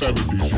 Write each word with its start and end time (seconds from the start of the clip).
70s, 0.00 0.49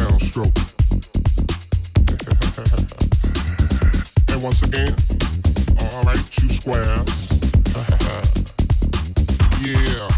and 4.30 4.42
once 4.42 4.62
again, 4.62 4.94
alright, 5.92 6.40
you 6.40 6.48
squares. 6.48 7.28
yeah. 9.62 10.09